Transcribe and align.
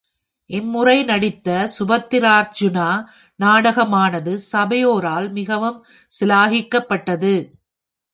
இம் 0.49 0.69
முறை 0.69 1.03
நடித்த 1.03 1.67
சுபத்திரார்ஜுனா 1.79 2.87
நாடகமானது 3.39 4.39
சபையோரால் 4.51 5.31
மிகவும் 5.31 5.77
சிலாகிக்கப்பட்டது. 6.11 7.33